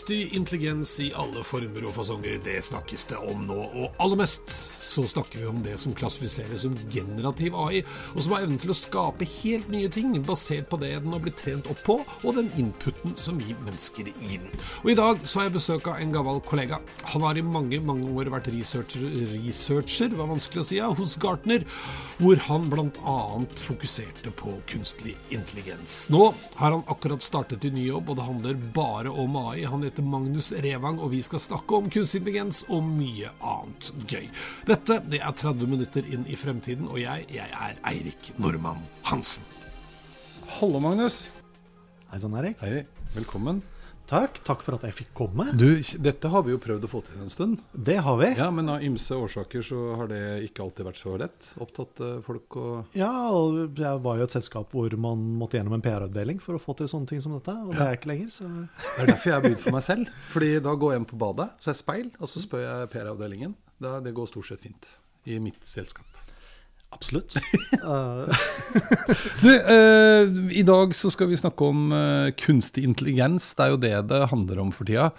[0.00, 3.58] Kunstig intelligens i alle former og fasonger, det snakkes det om nå.
[3.60, 7.82] Og aller mest så snakker vi om det som klassifiseres som generativ AI,
[8.14, 11.22] og som har evnen til å skape helt nye ting basert på det den har
[11.22, 14.64] blitt trent opp på, og den inputen som vi mennesker gir den.
[14.82, 16.80] Og i dag så har jeg besøk av en gammel kollega.
[17.14, 19.06] Han har i mange, mange år vært researcher,
[19.36, 21.66] researcher var vanskelig å si, ja, hos Gartner,
[22.20, 23.18] hvor han bl.a.
[23.62, 26.08] fokuserte på kunstig intelligens.
[26.12, 29.64] Nå har han akkurat startet i ny jobb, og det handler bare om AI.
[29.70, 34.26] Han heter Magnus Revang, og vi skal snakke om kunstig intelligens og mye annet gøy.
[34.68, 38.80] Dette det er 30 minutter inn i fremtiden, og jeg, jeg er Eirik Normann
[39.10, 39.44] Hansen.
[40.58, 41.26] Hallo, Magnus.
[42.10, 42.56] Hei sann, Eirik.
[42.62, 43.60] Hei, velkommen.
[44.10, 44.40] Takk.
[44.42, 45.44] Takk for at jeg fikk komme.
[45.54, 45.68] Du,
[46.02, 47.60] dette har vi jo prøvd å få til en stund.
[47.70, 48.32] Det har vi.
[48.40, 51.52] Ja, Men av ymse årsaker så har det ikke alltid vært så lett.
[51.62, 55.76] Opptatt eh, folk og Ja, og jeg var jo et selskap hvor man måtte gjennom
[55.78, 58.10] en PR-avdeling for å få til sånne ting som dette, og det er jeg ikke
[58.16, 60.14] lenger, så Det er derfor jeg har begynt for meg selv.
[60.34, 62.94] Fordi da går jeg hjem på badet, så er jeg speil, og så spør jeg
[62.96, 63.54] PR-avdelingen.
[63.80, 64.88] Det går stort sett fint
[65.24, 66.06] i mitt selskap.
[66.90, 67.36] absolutt.
[67.36, 68.40] Eh,
[69.42, 70.28] Du, eh,
[70.58, 73.54] I dag så skal vi snakke om eh, kunstig intelligens.
[73.54, 75.10] Det er jo det det handler om for tida.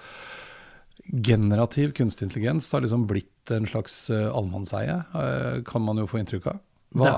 [1.09, 6.21] Generativ kunstig intelligens har liksom blitt en slags uh, allemannseie, eh, kan man jo få
[6.21, 6.59] inntrykk av.
[6.95, 7.15] Hva,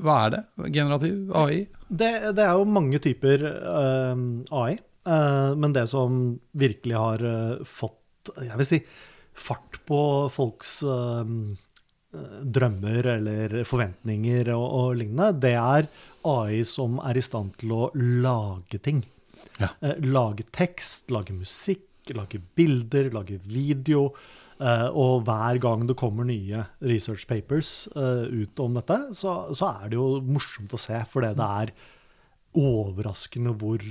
[0.00, 0.42] hva er det?
[0.72, 1.66] Generativ AI?
[1.92, 4.22] det, det er jo mange typer eh,
[4.56, 6.22] AI, eh, men det som
[6.58, 8.80] virkelig har eh, fått, jeg vil si,
[9.34, 10.00] fart på
[10.32, 11.24] folks uh,
[12.12, 15.88] drømmer eller forventninger og, og lignende, det er
[16.28, 19.02] AI som er i stand til å lage ting.
[19.58, 19.72] Ja.
[19.80, 24.10] Uh, lage tekst, lage musikk, lage bilder, lage video.
[24.62, 29.90] Uh, og hver gang det kommer nye research papers ut om dette, så, så er
[29.90, 31.72] det jo morsomt å se, fordi det er
[32.60, 33.82] overraskende hvor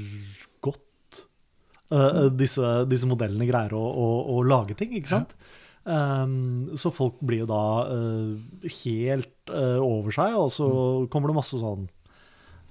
[1.91, 4.07] eh, disse, disse modellene greier å, å,
[4.37, 5.35] å lage ting, ikke sant?
[5.83, 8.35] Um, så folk blir jo da uh,
[8.83, 10.67] helt uh, over seg, og så
[11.09, 11.87] kommer det masse sånn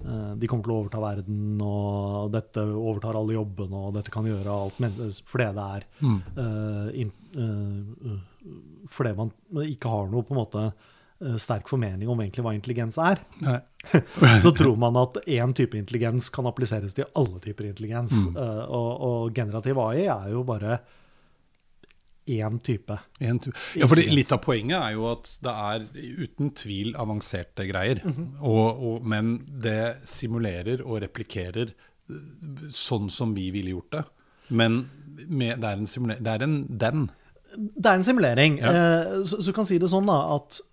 [0.05, 4.23] uh, De kommer til å overta verden, og dette overtar alle jobbene, og dette kan
[4.29, 4.95] gjøre alt men-
[5.27, 8.55] fordi det er eh, in, eh, eh,
[8.95, 9.33] Fordi man
[9.67, 10.89] ikke har noe på en måte eh,
[11.41, 13.21] sterk formening om egentlig hva intelligens er.
[14.43, 18.13] Så tror man at én type intelligens kan appliseres til alle typer intelligens.
[18.31, 20.79] Eh, og, og generativ AI er jo bare
[22.31, 22.97] én type.
[23.19, 23.57] En type.
[23.75, 25.87] ja, for Litt av poenget er jo at det er
[26.21, 28.03] uten tvil avanserte greier.
[28.39, 34.05] og, og, men det simulerer og replikkerer eh, sånn som vi ville gjort det.
[34.51, 34.83] Men
[35.27, 37.09] med, det er en simulering Det er en den.
[37.55, 38.59] Det er en simulering.
[38.61, 38.71] Ja.
[38.71, 40.70] Uh, så, så du kan si det sånn da, at eh, eh,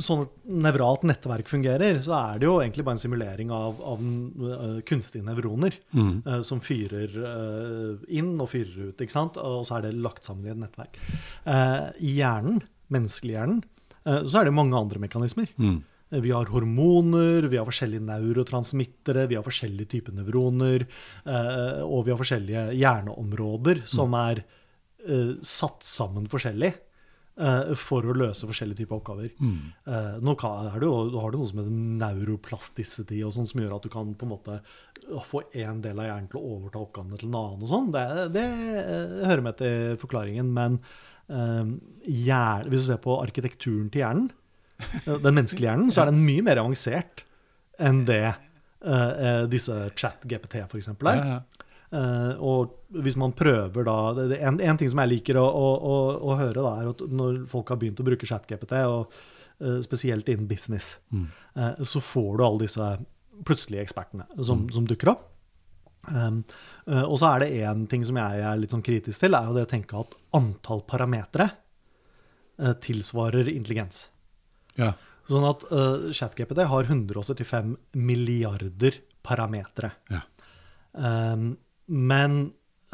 [0.00, 4.00] sånn et nevralt nettverk fungerer, så er det jo egentlig bare en simulering av, av
[4.00, 9.40] eh, kunstige nevroner eh, som fyrer uh, inn og fyrer ut, ikke sant?
[9.40, 10.96] Og så er det lagt sammen i et nettverk.
[11.44, 12.62] Eh, I hjernen,
[12.94, 13.62] menneskelig-hjernen,
[14.04, 15.50] eh, så er det mange andre mekanismer.
[15.60, 15.80] Mm.
[16.10, 20.82] Vi har hormoner, vi har forskjellige neurotransmittere, vi har forskjellige typer nevroner,
[21.22, 24.42] eh, og vi har forskjellige hjerneområder som er
[25.06, 26.89] eh, satt sammen forskjellig eh,
[27.80, 29.30] for å løse forskjellige typer oppgaver.
[29.40, 30.86] Eh, nå har du
[31.38, 31.70] noe som heter
[32.02, 34.58] neuroplasticity, og sånn, som gjør at du kan på en måte
[35.26, 37.62] få en del av hjernen til å overta oppgavene til en annen.
[37.64, 37.88] og sånn.
[37.94, 38.04] Det,
[38.36, 38.44] det
[38.82, 40.76] eh, hører med til forklaringen, men
[41.30, 41.72] eh,
[42.26, 44.28] hjern- hvis du ser på arkitekturen til hjernen,
[45.06, 47.24] eh, den menneskelige hjernen, så er den mye mer avansert
[47.80, 50.88] enn det eh, eh, disse chat-GPT f.eks.
[50.92, 51.16] er.
[51.16, 51.59] Ja, ja.
[51.90, 53.96] Eh, og hvis man prøver da
[54.38, 57.72] en, en ting som jeg liker å, å, å, høre, da, er at når folk
[57.72, 59.16] har begynt å bruke ChatGPT, og
[59.58, 62.92] eh, spesielt innen business, eh, så får du alle disse
[63.46, 65.26] plutselige ekspertene som, som dukker opp.
[66.10, 66.40] Um,
[66.88, 69.52] og så er det én ting som jeg er litt sånn kritisk til, er jo
[69.58, 71.50] det å tenke at antall parametere
[72.84, 74.06] tilsvarer intelligens.
[74.80, 74.94] Ja.
[75.28, 79.92] Sånn at uh, ChatGPT har 175 milliarder parametere.
[80.12, 80.22] Ja.
[80.96, 81.52] Um,
[81.90, 82.42] men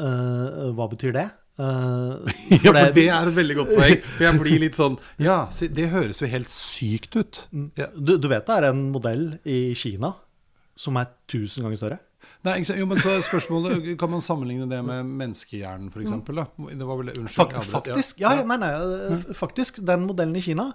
[0.01, 1.27] uh, hva betyr det?
[1.57, 2.21] Uh,
[2.53, 4.01] ja, for det er et veldig godt poeng.
[4.17, 5.39] For jeg blir litt sånn Ja,
[5.73, 7.47] det høres jo helt sykt ut.
[7.79, 7.89] Ja.
[7.95, 10.13] du, du vet det er en modell i Kina
[10.77, 11.97] som er 1000 ganger større?
[12.45, 16.13] Nei, jo, men så spørsmålet Kan man sammenligne det med menneskehjernen, f.eks.?
[16.13, 17.33] Unnskyld.
[17.33, 20.69] Fak faktisk, ja, nei, nei, uh, faktisk, den modellen i Kina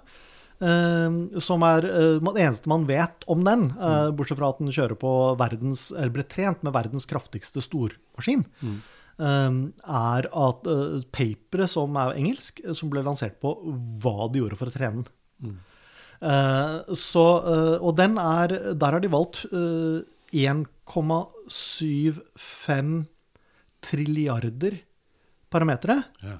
[0.61, 4.71] uh, som er uh, Det eneste man vet om den, uh, bortsett fra at den
[4.73, 8.77] kjører på verdens Eller ble trent med verdens kraftigste stormaskin, mm.
[9.19, 13.49] er at uh, paperet som er engelsk, som ble lansert på
[14.03, 15.07] hva de gjorde for å trene den.
[15.43, 15.57] Mm.
[16.95, 17.25] så,
[17.83, 18.47] og den er
[18.79, 19.99] Der har de valgt uh,
[20.31, 23.03] 1,75
[23.83, 24.73] trilliarder
[25.53, 25.97] parametere.
[26.23, 26.37] Ja.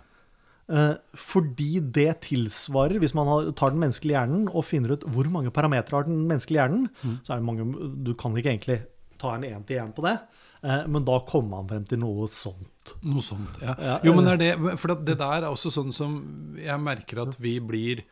[0.72, 3.28] Eh, fordi det tilsvarer, hvis man
[3.60, 6.86] tar den menneskelige hjernen og finner ut hvor mange parametere har den menneskelige hjernen,
[7.26, 7.66] så er det mange
[8.06, 8.80] Du kan ikke egentlig
[9.20, 10.16] ta en én-til-én på det,
[10.64, 12.96] eh, men da kommer man frem til noe sånt.
[13.04, 13.76] Noe sånt, ja.
[13.80, 16.18] Ja, Jo, men er det, for det der er også sånn som
[16.60, 18.04] jeg merker at vi blir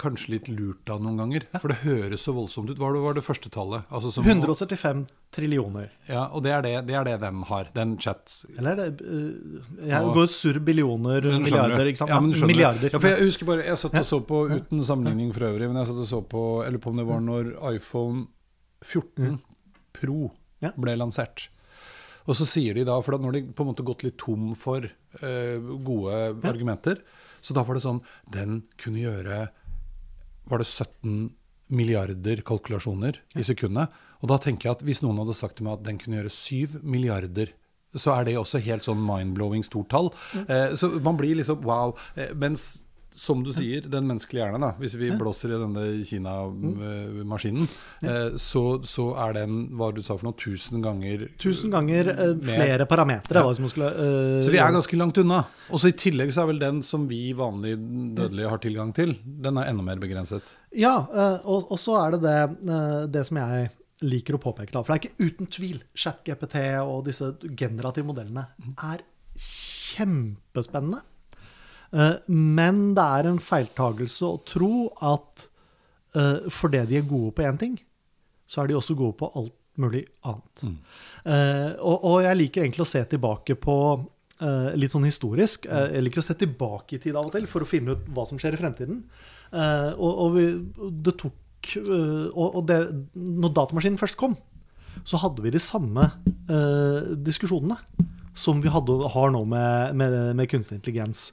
[0.00, 1.44] kanskje litt lurt av noen ganger.
[1.60, 2.78] For det høres så voldsomt ut.
[2.80, 3.84] Hva var det, første tallet?
[3.92, 5.04] Altså som, 175
[5.36, 5.90] trillioner.
[6.08, 8.32] Ja, og det er det, det er det den har, den chat.
[8.56, 12.10] Eller er det uh, Jeg Og- går surr billioner, milliarder, ikke sant?
[12.14, 12.40] Ja, men du.
[12.50, 12.90] Milliarder.
[12.92, 15.78] Ja, for jeg husker bare, jeg satt og så på, uten sammenligning for øvrig, men
[15.82, 18.26] jeg satt og så på, eller på om det var når iPhone
[18.82, 19.38] 14
[20.00, 20.30] Pro
[20.64, 20.72] Ja.
[20.76, 21.48] ble lansert.
[22.28, 24.52] Og så sier de da, for da når de på en måte gått litt tom
[24.58, 27.00] for uh, gode argumenter,
[27.40, 29.38] så da var det sånn, den kunne gjøre,
[30.48, 31.30] var det 17
[31.70, 33.92] milliarder kalkulasjoner i sekundet?
[34.20, 36.34] Og da tenker jeg at hvis noen hadde sagt til meg at den kunne gjøre
[36.34, 37.54] 7 milliarder,
[37.98, 40.12] så er det også helt sånn mind-blowing stort tall.
[40.46, 41.96] Eh, så man blir liksom wow.
[42.14, 47.66] Eh, mens som du sier, den menneskelige hjernen, da, hvis vi blåser i denne Kina-maskinen,
[48.02, 52.34] eh, så, så er den, hva du sa for noe, tusen ganger Tusen ganger eh,
[52.44, 53.42] flere parametere.
[53.42, 53.70] Ja.
[53.72, 55.42] skulle, eh, Så vi er ganske langt unna.
[55.70, 57.80] Og så I tillegg så er vel den som vi vanlige
[58.16, 60.56] dødelige har tilgang til, den er enda mer begrenset.
[60.76, 62.80] Ja, eh, og, og så er det det,
[63.18, 63.70] det som jeg
[64.06, 64.72] liker å påpeke.
[64.72, 68.46] da, For det er ikke uten tvil ChatGPT og disse generative modellene
[68.78, 69.04] er
[69.40, 71.02] kjempespennende.
[71.92, 75.48] Eh, Men det er en feiltagelse å tro at
[76.14, 77.78] eh, fordi de er gode på én ting,
[78.46, 80.64] så er de også gode på alt mulig annet.
[81.24, 83.76] Eh, og, og jeg liker egentlig å se tilbake på
[84.40, 85.66] Uh, litt sånn historisk.
[85.68, 88.06] Uh, jeg liker å se tilbake i tid av og til for å finne ut
[88.16, 89.02] hva som skjer i fremtiden.
[89.52, 90.44] Uh, og, og vi,
[91.04, 91.36] det tok
[92.32, 92.78] Og, det,
[93.12, 94.32] når datamaskinen først kom,
[95.04, 96.06] så hadde vi de samme
[97.20, 97.76] diskusjonene
[98.32, 101.26] som vi hadde, har nå med, med, med kunstig intelligens.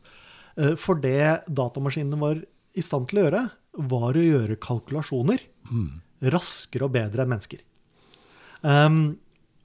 [0.57, 2.41] Eh, for det datamaskinene var
[2.77, 3.45] i stand til å gjøre,
[3.87, 5.43] var å gjøre kalkulasjoner
[6.33, 7.61] raskere og bedre enn mennesker.
[8.63, 9.17] Um,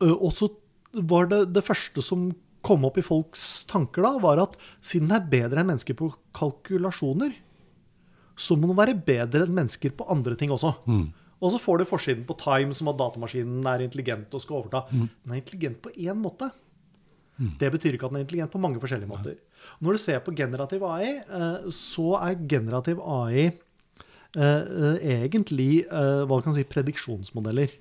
[0.02, 0.50] og så
[0.92, 2.26] var det det første som
[2.62, 6.10] kom opp i folks tanker da, var at siden det er bedre enn mennesker på
[6.36, 7.32] kalkulasjoner,
[8.38, 10.74] så må det være bedre enn mennesker på andre ting også.
[11.42, 14.84] Og så får du forsiden på Time som at datamaskinen er intelligent og skal overta.
[14.92, 16.52] Den er intelligent på én måte.
[17.58, 19.40] Det betyr ikke at den er intelligent på mange forskjellige måter.
[19.82, 26.24] Når du ser på generativ AI, eh, så er generativ AI eh, eh, egentlig eh,
[26.28, 27.74] hva kan si, prediksjonsmodeller.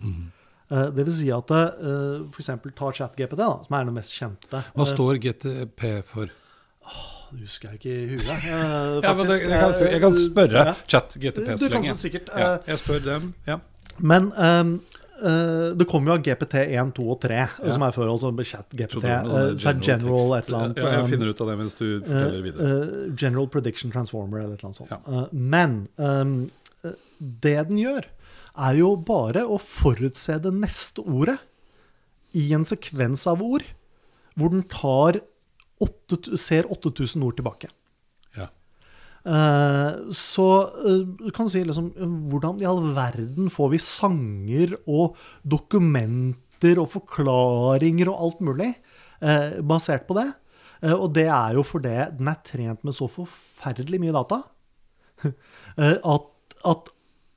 [0.71, 2.49] Eh, Det vil si at uh, f.eks.
[2.77, 4.61] ta ChatGPT, da, som er den mest kjente.
[4.75, 6.31] Hva står GTP for?
[7.31, 8.27] det husker jeg ikke i huet.
[8.51, 10.73] eh, Ja, men det, jeg, kan, jeg kan spørre Ja.
[10.87, 13.33] chat GTP Du så kan så sikkert, Ja, eh, jeg spør dem.
[13.47, 13.57] Ja.
[13.99, 14.71] Men eh,
[15.21, 19.03] det kommer jo av GPT1, 2 og 3, som er før altså ChatGPT.
[19.05, 20.81] Uh, er general et eller annet.
[20.81, 22.69] Ja, jeg um, finner ut av det mens du forteller videre.
[22.71, 24.93] Uh, General Prediction Transformer eller et eller annet sånt.
[24.93, 25.01] Ja.
[25.05, 28.07] Uh, men eh, det den gjør,
[28.67, 31.37] er jo bare å forutse det neste ordet
[32.37, 33.65] i en sekvens av ord,
[34.39, 35.21] hvor den tar
[35.81, 37.71] 8, ser 8000 ord tilbake.
[39.21, 40.47] Eh, så
[40.81, 41.91] eh, du kan si liksom
[42.31, 48.71] Hvordan i all verden får vi sanger og dokumenter og forklaringer og alt mulig
[49.21, 50.29] eh, basert på det?
[50.81, 54.39] Og det er jo fordi den er trent med så forferdelig mye data
[56.13, 56.89] at, at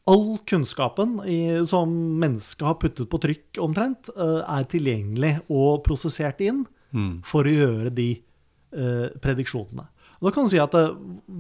[0.09, 6.63] all kunnskapen i, som mennesket har puttet på trykk omtrent, er tilgjengelig og prosessert inn
[7.29, 9.87] for å gjøre de eh, prediksjonene.
[10.21, 10.93] Og da kan du si at eh,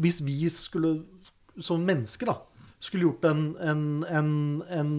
[0.02, 0.96] hvis vi skulle,
[1.62, 2.38] som mennesker, da,
[2.84, 4.30] skulle gjort en, en, en,
[4.68, 4.94] en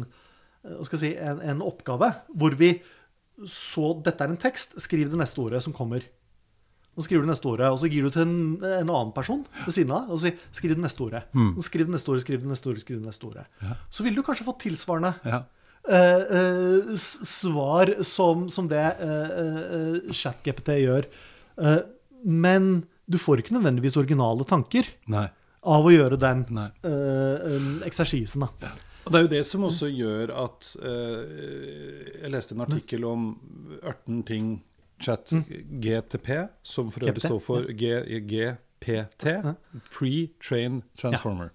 [0.00, 2.76] eh, si, en, en oppgave hvor vi
[3.46, 6.04] så dette er en tekst, skriv det neste ordet som kommer.
[6.96, 9.74] Og skriver du neste ordet, og så gir du til en, en annen person ved
[9.76, 11.26] siden av og sier skriv det neste ordet.
[11.36, 11.50] Mm.
[11.60, 13.44] Skriv det neste ordet, skriv det neste ordet, skriv det neste ordet.
[13.92, 15.42] Så vil du kanskje få tilsvarende Ja.
[15.84, 21.10] eh, eh, svar som, som det eh, eh, ChatGPT gjør.
[22.26, 25.28] Men du får ikke nødvendigvis originale tanker Nei.
[25.62, 28.46] av å gjøre den eh, eh, eksersisen.
[28.60, 28.72] Da.
[29.06, 31.20] Og Det er jo det som også gjør at uh,
[32.24, 33.28] Jeg leste en artikkel om
[33.78, 34.48] 18 ting
[34.98, 37.92] chat GTP, som for øvrig står for G,
[38.26, 39.36] GPT,
[39.92, 41.52] Pre-Train Transformer.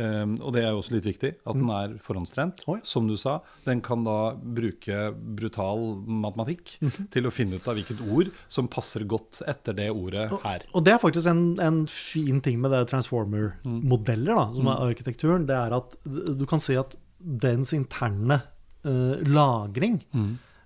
[0.00, 2.62] Um, og det er jo også litt viktig, at den er forhåndstrent.
[2.70, 2.78] Oi.
[2.86, 6.78] Som du sa, den kan da bruke brutal matematikk
[7.12, 10.64] til å finne ut av hvilket ord som passer godt etter det ordet her.
[10.72, 15.44] Og det er faktisk en, en fin ting med det Transformer-modeller, da, som er arkitekturen.
[15.50, 18.40] Det er at du kan si at dens interne
[18.88, 20.00] uh, lagring,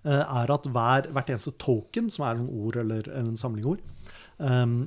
[0.07, 3.83] eh, er at hver, hvert eneste token, som er noen ord eller en samling ord,
[4.39, 4.85] um,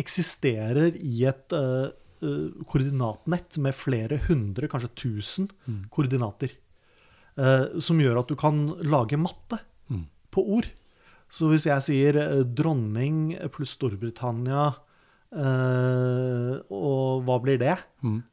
[0.00, 1.90] eksisterer i et eh,
[2.20, 5.48] koordinatnett med flere hundre, kanskje tusen
[5.90, 6.50] koordinater.
[7.40, 9.58] eh, som gjør at du kan lage matte
[10.30, 10.68] på ord.
[11.30, 14.68] Så hvis jeg sier eh, dronning pluss Storbritannia,
[15.32, 17.76] eh, og hva blir det?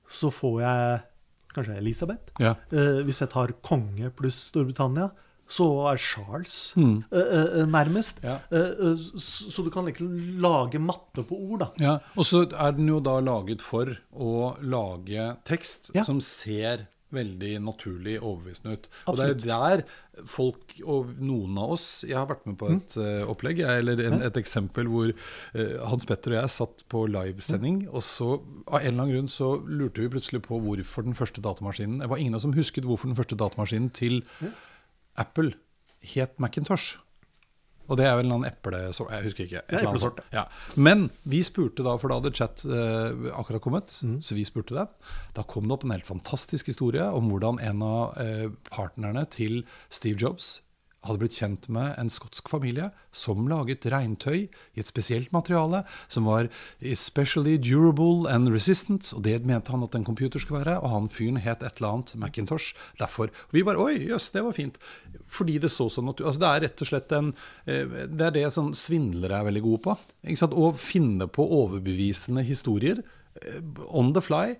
[0.10, 1.00] Så får jeg
[1.56, 2.34] kanskje Elisabeth.
[2.41, 2.56] Ja.
[2.74, 5.12] Eh, hvis jeg tar konge pluss Storbritannia,
[5.48, 8.20] så er Charles eh, eh, nærmest.
[8.24, 8.39] Ja.
[8.51, 11.70] Eh, eh, så, du kan egentlig lage matte på ord, da.
[11.84, 16.04] Ja, og så er den jo da laget for å lage tekst Ja.
[16.04, 18.88] som ser veldig naturlig overbevisende ut.
[19.08, 19.84] Og det er der
[20.27, 24.18] folk, og noen av oss Jeg har vært med på et eh, opplegg, eller en,
[24.25, 28.34] et eksempel hvor uh, Hans Petter og jeg satt på livesending, og så
[28.68, 32.10] av en eller annen grunn så lurte vi plutselig på hvorfor den første datamaskinen Det
[32.12, 34.20] var ingen av oss som husket hvorfor den første datamaskinen til
[35.18, 35.54] Apple
[36.14, 36.96] het Macintosh.
[37.88, 39.62] Og det er vel en eplesort Jeg husker ikke.
[39.64, 40.24] et er eller annet.
[40.34, 40.44] Ja.
[40.76, 44.92] Men vi spurte da, for da hadde chat eh, akkurat kommet, så vi spurte den.
[45.38, 49.62] Da kom det opp en helt fantastisk historie om hvordan en av eh, partnerne til
[49.90, 50.58] Steve Jobs
[51.06, 56.27] hadde blitt kjent med en skotsk familie som laget regntøy i et spesielt materiale som
[56.27, 56.50] var
[56.82, 61.10] especially durable and resistant, og det mente han at en computer skulle være, og han
[61.13, 62.74] fyren het et eller annet Macintosh.
[63.00, 63.32] Derfor.
[63.50, 64.80] Og vi bare Oi, jøss, det var fint.
[65.32, 67.34] Fordi det så sånn at altså Det er rett og slett en
[67.68, 69.98] eh, Det er det sånn svindlere er veldig gode på.
[70.48, 73.04] Å finne på overbevisende historier
[73.42, 74.58] eh, on the fly.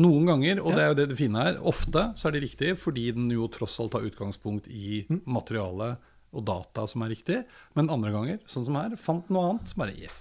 [0.00, 2.70] Noen ganger, og det er jo det det fine her, ofte så er det riktig,
[2.80, 5.88] fordi den jo tross alt tar utgangspunkt i materiale
[6.32, 7.38] og data som er riktig.
[7.76, 9.68] Men andre ganger, sånn som her, fant noe annet.
[9.76, 10.16] Bare yes,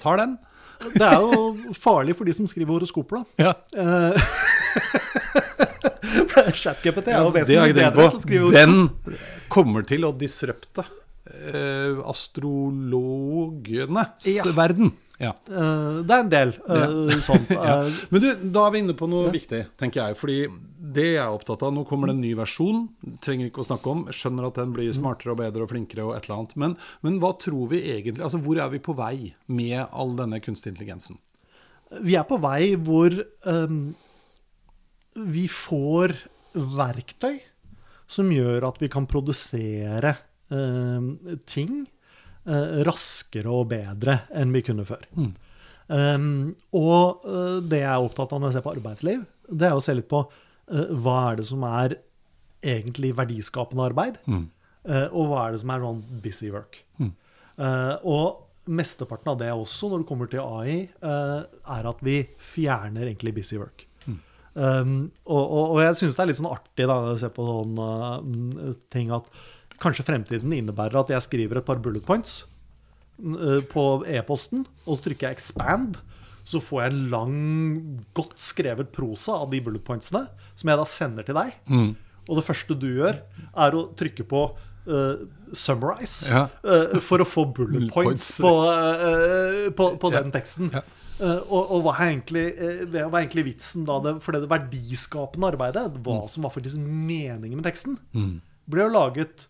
[0.00, 0.32] tar den.
[0.96, 1.30] Det er jo
[1.78, 3.24] farlig for de som skriver horoskoper, da.
[3.44, 3.52] Ja.
[6.52, 8.58] ChatGPT er jo vesentlig bedre til å skrive horoskop.
[8.58, 8.74] Den
[9.52, 10.82] kommer til å disrupte
[11.28, 14.42] eh, astrologenes Ja.
[14.56, 14.88] verden.
[15.22, 15.30] Ja.
[15.46, 16.84] Eh, det er en del ja.
[17.28, 17.50] sånt.
[17.56, 17.78] Ja.
[17.86, 20.18] Eh, Men du, da er vi inne på noe viktig, tenker jeg.
[20.18, 20.38] Fordi
[20.92, 22.84] det jeg er opptatt av Nå kommer det en ny versjon.
[23.24, 24.06] Trenger ikke å snakke om.
[24.12, 26.56] Skjønner at den blir smartere og bedre og flinkere og et eller annet.
[26.58, 30.42] Men, men hva tror vi egentlig Altså, hvor er vi på vei med all denne
[30.42, 31.20] kunstig intelligensen?
[32.00, 33.12] vi er på vei hvor
[33.44, 33.92] um,
[35.28, 36.14] vi får
[36.52, 37.40] verktøy
[38.12, 40.14] som gjør at vi kan produsere
[40.52, 41.14] um,
[41.48, 41.90] ting eh,
[42.86, 45.04] raskere og bedre enn vi kunne før.
[45.92, 49.76] Ehm, og eh, det jeg er opptatt av når jeg ser på arbeidsliv, det er
[49.76, 51.96] å se litt på uh, hva er det som er
[52.62, 54.20] egentlig verdiskapende arbeid,
[54.86, 56.78] eh, og hva er det som er sånn busy work.
[57.02, 61.40] Eh, og mesteparten av det også, når det kommer til AI, eh,
[61.76, 62.20] er at vi
[62.52, 63.88] fjerner egentlig busy work.
[64.52, 67.44] Um, og, og, og jeg syns det er litt sånn artig da, å se på
[67.46, 67.86] sånne
[68.20, 69.30] uh, ting at
[69.82, 72.44] kanskje fremtiden innebærer at jeg skriver et par bullet points
[73.22, 76.00] uh, på e-posten, og så trykker jeg 'expand'.
[76.44, 77.34] Så får jeg en lang,
[78.18, 80.24] godt skrevet prosa av de bullet pointsene,
[80.58, 81.52] som jeg da sender til deg.
[82.28, 83.20] Og det første du gjør,
[83.54, 84.40] er å trykke på
[84.88, 85.22] uh,
[85.54, 86.48] 'summarize' Ja.
[86.64, 90.22] uh, for å få bullet points på, uh, på, på Ja.
[90.22, 90.70] den teksten.
[90.74, 90.82] Ja.
[91.22, 94.00] Eh, og, og hva, er egentlig, eh, hva er egentlig vitsen da?
[94.02, 96.28] Det, for det verdiskapende arbeidet, hva Mm.
[96.28, 97.94] som var faktisk meningen med teksten,
[98.66, 99.46] ble jo laget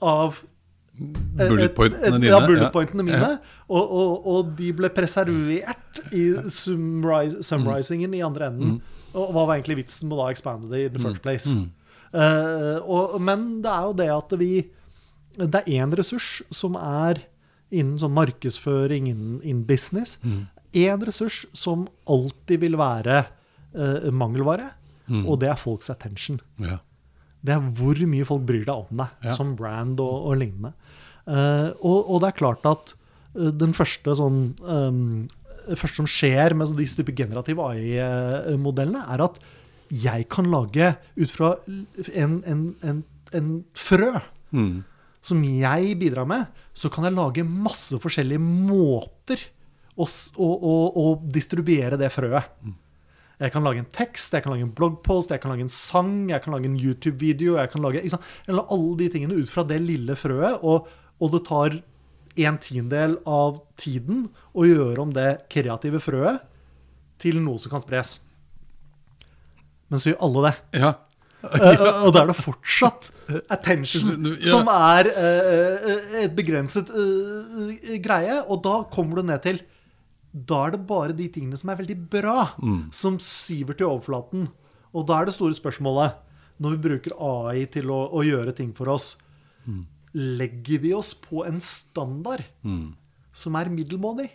[0.00, 2.46] av eh, Bullet pointene eh, dine, Ja, ja.
[2.46, 3.30] bullet pointene mine.
[3.68, 8.78] Og, og, og de ble preservert i summarisingen i andre enden.
[8.78, 8.98] Mm.
[9.14, 11.50] Og hva var egentlig vitsen med å da expande det i the first place?
[12.10, 14.48] Uh, og, men det er jo det at vi
[15.38, 17.20] Det er én ressurs som er
[17.70, 20.16] innen sånn markedsføring, innen, innen business.
[20.74, 23.22] Én ressurs som alltid vil være
[23.78, 24.72] uh, mangelvare,
[25.22, 26.40] og det er folks attention.
[26.58, 26.80] Ja.
[27.44, 29.34] Det er hvor mye folk bryr deg om deg Ja.
[29.38, 30.74] som brand og, og lignende.
[31.26, 32.94] Uh, og, og det er klart at
[33.36, 35.28] eh, den første sånn um,
[35.76, 39.38] første som skjer med disse type generative AI-modellene, er at
[39.90, 43.02] jeg kan lage ut fra en, en, en,
[43.36, 44.12] en frø
[44.50, 44.80] Mm.
[45.22, 49.38] som jeg bidrar med, så kan jeg lage masse forskjellige måter
[49.94, 52.48] å, å, å, å distribuere det frøet.
[53.40, 56.28] Jeg kan lage en tekst, jeg kan lage en bloggpost, jeg kan lage en sang,
[56.28, 57.56] jeg kan lage en YouTube-video.
[57.56, 61.46] Jeg kan lage lage alle de tingene ut fra det lille frøet, og, og det
[61.48, 61.78] tar
[62.40, 66.44] en tiendedel av tiden å gjøre om det kreative frøet
[67.20, 68.18] til noe som kan spres.
[69.90, 70.52] Men så gjør alle det.
[70.84, 70.92] ja.
[71.40, 73.10] uh, og da er det fortsatt
[73.50, 74.52] attention Ja.
[74.52, 75.90] som er uh,
[76.22, 77.72] et begrenset uh,
[78.04, 78.36] greie.
[78.46, 79.64] Og da kommer du ned til
[80.32, 82.92] Da er det bare de tingene som er veldig bra, Mm.
[82.94, 84.48] som siver til overflaten.
[84.94, 86.14] Og da er det store spørsmålet
[86.60, 89.16] når vi bruker AI til å, å gjøre ting for oss,
[90.14, 92.44] legger vi oss på en standard
[93.32, 94.28] som er middelmådig?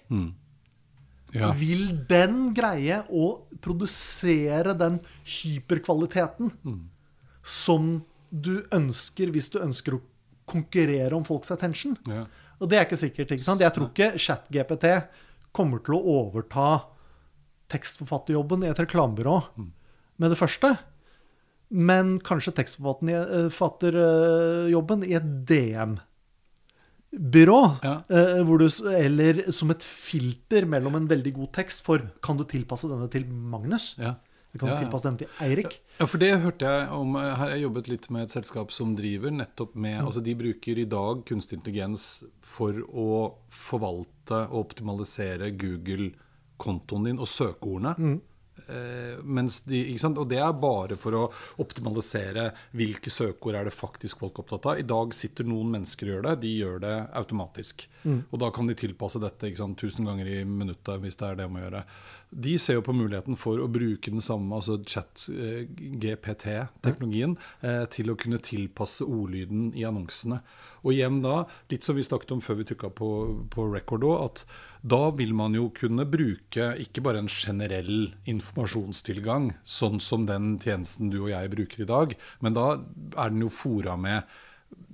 [1.36, 1.52] Ja.
[1.60, 6.52] Vil den greie å produsere den hyperkvaliteten
[7.44, 10.02] som du ønsker hvis du ønsker å
[10.48, 11.98] konkurrere om folks attention?
[12.08, 12.26] Ja.
[12.60, 13.32] Og det er ikke sikkert.
[13.36, 13.60] ikke sant?
[13.62, 14.86] Jeg tror ikke ChatGPT
[15.56, 16.68] kommer til å overta
[17.74, 20.70] tekstforfatterjobben i et reklamebyrå med det første.
[21.76, 26.02] Men kanskje tekstforfatterjobben i et DM-byrå.
[27.82, 27.96] Ja.
[28.10, 32.44] eh, hvor du, eller som et filter mellom en veldig god tekst for Kan du
[32.46, 33.96] tilpasse denne til Magnus?
[33.98, 34.14] Ja.
[34.56, 34.82] Eller Kan Ja, ja.
[34.86, 35.82] tilpasse den til Eirik?
[36.00, 38.96] Ja, for det hørte jeg om Her har jeg jobbet litt med et selskap som
[38.96, 45.52] driver nettopp med Altså de bruker i dag kunstig intelligens for å forvalte og optimalisere
[45.52, 47.96] Google-kontoen din og søkeordene.
[48.00, 48.35] Eh, mens
[48.66, 50.20] de, ikke sant?
[50.22, 51.24] Og det er bare for å
[51.62, 54.80] optimalisere hvilke søkeord er det faktisk folk er opptatt av.
[54.80, 56.36] I dag sitter noen mennesker og gjør det.
[56.46, 57.76] De gjør det automatisk.
[58.06, 61.36] Og da kan de tilpasse dette ikke sant, 1000 ganger i minuttet hvis det er
[61.40, 61.82] det de må gjøre.
[62.46, 68.20] De ser jo på muligheten for å bruke den samme altså chat-GPT-teknologien eh, til å
[68.20, 70.38] kunne tilpasse ordlyden i annonsene.
[70.86, 71.36] Og igjen da,
[71.72, 73.10] litt som vi snakket om før vi trykka på,
[73.54, 74.38] på record òg, at
[74.86, 81.10] da vil man jo kunne bruke ikke bare en generell informasjonstilgang, sånn som den tjenesten
[81.10, 82.14] du og jeg bruker i dag,
[82.46, 84.30] men da er den jo fora med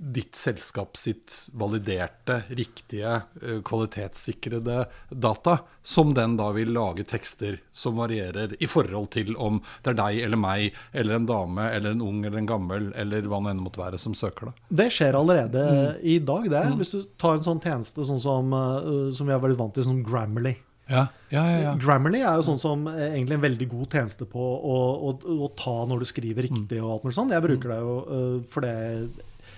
[0.02, 7.96] ditt selskap sitt validerte, riktige, eh, kvalitetssikrede data, som den da vil lage tekster som
[7.96, 12.02] varierer i forhold til om det er deg eller meg, eller en dame, eller en
[12.02, 14.54] ung eller en gammel, eller hva det enn måtte være, som søker det.
[14.82, 16.02] Det skjer allerede Mm.
[16.02, 16.64] i dag, det.
[16.78, 19.84] Hvis du tar en sånn tjeneste sånn som, eh, som vi er veldig vant til,
[19.84, 20.56] som Grammarly.
[20.90, 21.58] Ja, ja, ja.
[21.62, 21.74] ja.
[21.78, 25.14] Grammarly er jo sånn som eh, egentlig en veldig god tjeneste på å, å,
[25.46, 27.32] å ta når du skriver riktig og alt mulig sånt.
[27.32, 28.74] Jeg bruker det jo uh, for det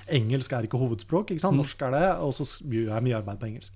[0.08, 1.56] Engelsk er ikke hovedspråk, ikke sant?
[1.56, 3.72] norsk er det, og så gjør jeg mye arbeid på engelsk.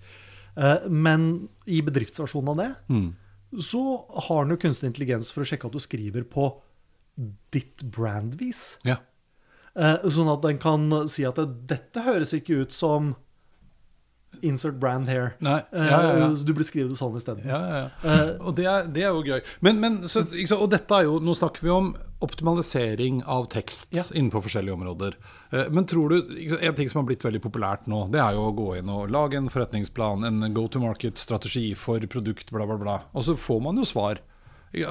[0.57, 2.71] Eh, Men i bedriftsversjonen av det
[3.65, 3.81] så
[4.29, 6.51] har den jo kunstig intelligens for å sjekke at du skriver på
[7.51, 8.77] ditt brandvis.
[8.85, 8.97] ja.
[9.79, 11.37] Eh, Sånn at den kan si at
[11.71, 13.15] dette høres ikke ut som
[14.43, 15.33] insert brand here.
[15.41, 16.29] Nei, Eh, ja, ja, ja.
[16.45, 17.45] Du blir det sånn isteden.
[17.47, 18.37] Ja, ja, ja.
[18.43, 19.41] Og det er, det er jo gøy.
[19.63, 20.25] Men, men så,
[20.59, 24.03] og dette er jo, nå snakker vi om optimalisering av tekst Ja.
[24.15, 25.15] innenfor forskjellige områder.
[25.53, 28.51] Eh, Men tror du, En ting som har blitt veldig populært nå, det er jo
[28.51, 32.77] å gå inn og lage en forretningsplan, en go to market-strategi for produkt, bla, bla,
[32.77, 33.01] bla.
[33.15, 34.19] Og så får man jo svar.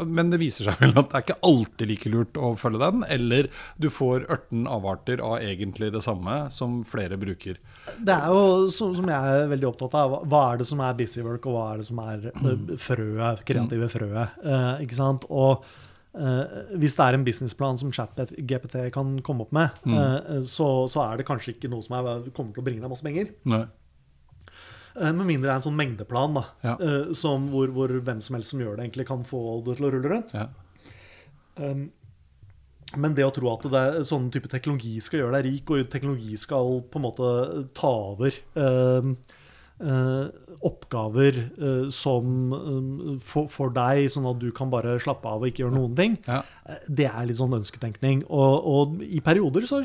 [0.07, 3.03] Men det viser seg vel at det er ikke alltid like lurt å følge den.
[3.13, 7.57] Eller du får 18 avarter av egentlig det samme som flere bruker.
[7.99, 9.13] Det er jo, som, som jeg
[9.43, 11.99] er veldig opptatt av, hva- er det som er busywork, og hva er det som
[11.99, 14.29] er eh, frøet, kreative frøet.
[14.43, 15.25] eh, ikke sant?
[15.29, 15.61] Og
[16.15, 21.03] eh, hvis det er en businessplan som ChatGPT kan komme opp med, eh, så, så
[21.11, 23.33] er det kanskje ikke noe som er, kommer til å bringe deg masse penger.
[23.45, 23.65] Nei.
[24.97, 26.77] Eh, Med mindre det er en sånn mengdeplan da, Ja.
[26.79, 29.89] eh, som hvor, hvor hvem som helst som gjør det, egentlig kan få det til
[29.89, 30.33] å rulle rundt.
[30.33, 30.47] Ja.
[31.57, 31.91] Um,
[32.95, 35.89] Men det å tro at det er, sånn type teknologi skal gjøre deg rik, og
[35.91, 37.31] teknologi skal på en måte
[37.75, 39.09] ta over eh,
[40.67, 45.51] oppgaver eh, som um, for, for deg, sånn at du kan bare slappe av og
[45.51, 46.41] ikke gjøre noen ting, Ja.
[46.65, 48.23] eh, det er litt sånn ønsketenkning.
[48.29, 49.83] Og, og i perioder så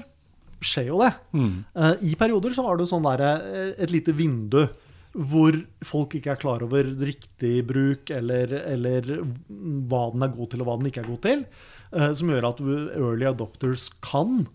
[0.62, 1.12] skjer jo det.
[1.34, 4.64] Eh, I perioder så har du sånn der, eh, et lite vindu
[5.12, 5.52] hvor
[5.84, 10.70] folk ikke er klar over riktig bruk, eller, eller hva den er god til, og
[10.70, 11.42] hva den ikke er god til.
[11.92, 12.62] eh, som gjør at
[12.96, 14.46] early adopters kan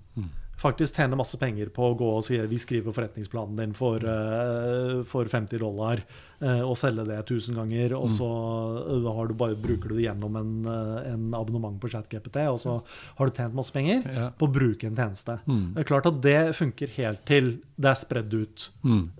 [0.57, 5.03] faktisk tjene masse penger på å gå og si vi skriver forretningsplanen din for, uh,
[5.05, 6.01] for 50 dollar,
[6.41, 8.27] uh, og selge det 1000 ganger, og så
[8.81, 12.79] eh, har du bare, bruker du det gjennom en, en abonnement på ChatGPT, og så
[13.19, 14.27] har du tjent masse penger Ja.
[14.33, 15.37] på å bruke en tjeneste.
[15.45, 18.69] Det er klart at det funker helt til det er spredd ut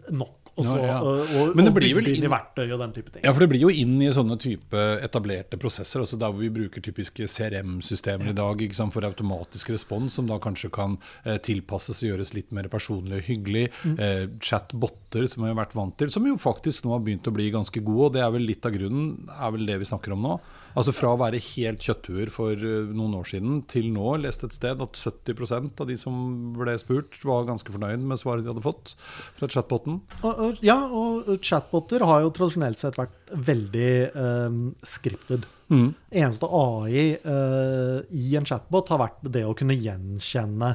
[0.10, 0.47] nok.
[0.58, 0.98] Og, så, Ja, ja.
[1.02, 3.24] og, og, Men det blir vel inn i verktøy og den type ting.
[3.26, 6.52] Ja, for det blir jo inn i sånne type etablerte prosesser, altså der hvor vi
[6.54, 12.02] bruker typiske CRM-systemer i dag sant, for automatisk respons, som da kanskje kan eh, tilpasses
[12.02, 13.68] og gjøres litt mer personlig og hyggelig.
[13.94, 17.36] Eh, Chatbotter, som vi har vært vant til, som jo faktisk nå har begynt å
[17.36, 20.16] bli ganske gode, og det er vel litt av grunnen, er vel det vi snakker
[20.16, 20.40] om nå.
[20.78, 24.58] Altså fra å være helt kjøtthuer for eh, noen år siden, til nå leste et
[24.58, 26.18] sted at 70% av de som
[26.58, 28.94] ble spurt, var ganske fornøyd med svaret de hadde fått
[29.40, 30.02] fra chatboten.
[30.22, 35.48] Og, og, ja, og chatboter har jo tradisjonelt sett vært veldig um, scripted.
[35.68, 40.70] Eneste AI eh, i en chatbot har vært det å kunne gjenkjenne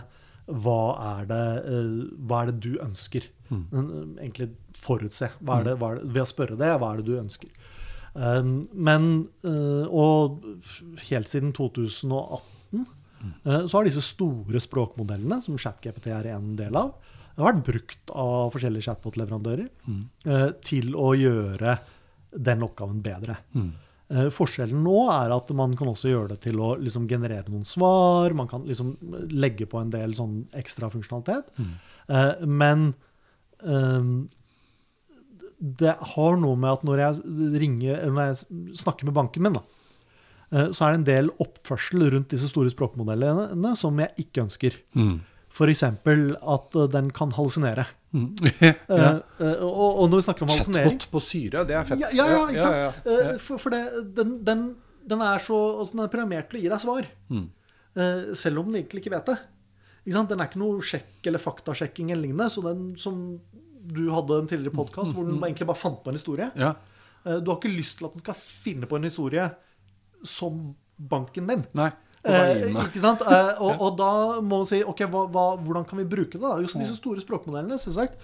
[0.53, 0.81] hva
[1.15, 1.95] er det, eh,
[2.29, 3.29] hva er det du ønsker.
[3.53, 3.77] Eh,
[4.21, 5.31] Egentlig forutse.
[5.41, 7.53] Hva er det, hva er det, ved å spørre det, hva er det du ønsker.
[8.13, 9.07] Um, men
[9.49, 10.43] eh, Og
[11.09, 12.43] helt siden 2018
[13.45, 16.95] Eh, Så har disse store språkmodellene, som ChatGPT er en del av,
[17.43, 21.77] har vært brukt av forskjellige chatbot-leverandører eh, til å gjøre
[22.33, 23.37] den oppgaven bedre.
[24.13, 27.65] Eh, Forskjellen nå er at man kan også gjøre det til å liksom generere noen
[27.69, 28.33] svar.
[28.37, 28.95] Man kan liksom
[29.33, 31.51] legge på en del sånn ekstra funksjonalitet.
[32.09, 32.93] Eh, men
[33.65, 34.29] ehm,
[35.59, 39.61] det har noe med at når jeg ringer, eller når jeg snakker med banken min,
[39.61, 39.63] da,
[40.75, 44.75] så er det en del oppførsel rundt disse store språkmodellene som jeg ikke ønsker.
[44.99, 45.15] Mm.
[45.53, 45.83] F.eks.
[45.85, 47.85] at eh, den kan hallusinere.
[48.13, 48.29] Mm.
[48.61, 48.73] ja.
[48.89, 52.03] uh, eh, og, og når vi snakker om hallusinering Chatbot på syre, det er fett.
[52.03, 52.77] ja, ja, ja, ikke sant?
[52.77, 53.33] Ja, ja, ja.
[53.35, 53.83] Eh, For, for det,
[54.17, 54.67] den, den,
[55.09, 57.09] den er så altså den er programmert til å gi deg svar.
[57.33, 57.49] Mm.
[57.97, 59.39] Eh, selv om den egentlig ikke vet det.
[60.03, 60.33] Ikke sant?
[60.33, 62.49] Den er ikke noe sjekk eller faktasjekking eller lignende.
[62.53, 63.19] Så den som
[63.83, 66.49] du hadde en tidligere podkast hvor den egentlig bare fant på en historie.
[66.59, 66.73] Ja.
[67.27, 69.51] Eh, Du har ikke lyst til at den skal finne på en historie
[70.25, 71.65] som banken din.
[71.75, 71.91] Nei.
[72.23, 73.23] Eh, ikke sant?
[73.27, 76.45] Eh, og, og da må man si ok, hva, hva, hvordan kan vi bruke det?
[76.45, 76.59] da?
[76.63, 78.21] Just disse store språkmodellene, selvsagt,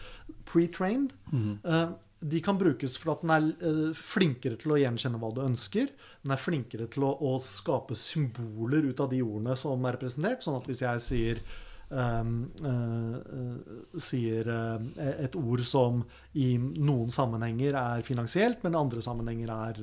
[0.48, 5.30] pre-trained, eh, de kan brukes for at den er eh, flinkere til å gjenkjenne hva
[5.34, 5.92] du ønsker.
[6.24, 10.42] Den er flinkere til å, å skape symboler ut av de ordene som er representert.
[10.42, 11.42] Sånn at hvis jeg sier
[11.90, 16.02] um, eh, eh, sier eh, et ord som
[16.38, 19.82] i noen sammenhenger er finansielt, men i andre sammenhenger er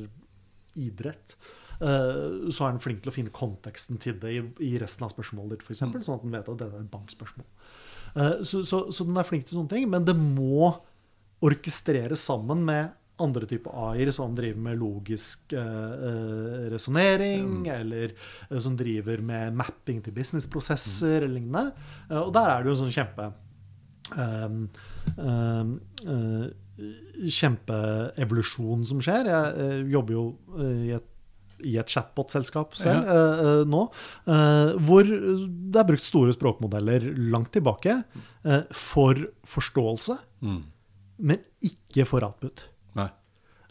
[0.75, 1.37] idrett,
[1.79, 5.57] så er den flink til å finne konteksten til det i, i resten av spørsmålet
[5.57, 7.47] ditt, f.eks., eksempel, sånn at den vet at det er et bankspørsmål.
[8.15, 10.71] Eh, Så, så, så den er flink til sånne ting, men det må
[11.45, 17.69] orkestreres sammen med andre typer AI-er som driver med logisk eh, resonnering, mm.
[17.71, 21.71] eller eh, som driver med mapping til businessprosesser eller lignende.
[22.09, 23.29] Eh, og der er det jo en sånn kjempe
[24.19, 24.61] ehm,
[25.15, 26.45] eh,
[27.31, 29.29] Kjempeevolusjon som skjer.
[29.31, 30.25] Jeg eh, jobber jo
[30.59, 31.07] eh, i et
[31.63, 33.15] i et chatbot-selskap selv ja.
[33.15, 33.85] eh, nå,
[34.27, 38.01] eh, hvor det er brukt store språkmodeller langt tilbake
[38.43, 39.15] eh, for
[39.47, 40.61] forståelse, Mm.
[41.19, 42.67] men ikke for output.
[42.95, 43.07] Nei.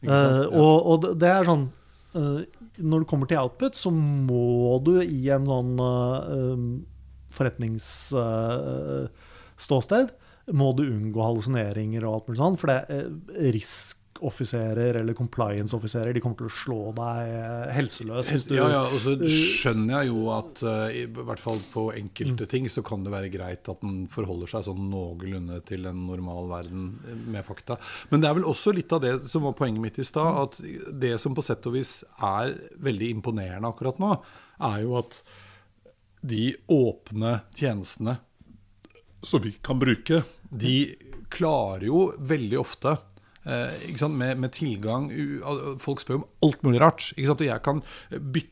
[0.02, 0.52] Ikke sant?
[0.52, 1.68] Eh, og, og det- er sånn
[2.14, 2.44] eh,
[2.78, 5.78] Når det kommer til output, så må du i en sånn
[7.34, 10.10] forretningsståsted
[10.52, 13.08] må du unngå hallusineringer og alt mulig sånn, for det er
[14.18, 18.48] risk-offiserer eller compliance-offiserer de kommer til å slå deg eh, helseløs.
[18.48, 22.46] du- Ja, ja, og så skjønner jeg jo at eh, i hvert fall på enkelte
[22.48, 26.48] ting så kan det være greit at den forholder seg sånn noenlunde til en normal
[26.48, 27.78] verden eh, med fakta.
[28.10, 30.60] Men det er vel også litt av det som var poenget mitt i stad, at
[31.00, 34.14] det som på sett og vis er veldig imponerende akkurat nå,
[34.60, 35.22] er jo at
[36.24, 38.18] de åpne tjenestene
[39.24, 40.22] som vi kan bruke,
[40.52, 40.94] de
[41.32, 43.02] klarer jo veldig ofte eh,
[43.44, 45.10] med, med tilgang
[45.82, 47.12] Folk spør om alt mulig rart.
[47.16, 48.50] Og jeg kan bytte